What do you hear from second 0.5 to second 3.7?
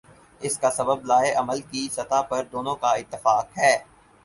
کا سبب لائحہ عمل کی سطح پر دونوں کا اتفاق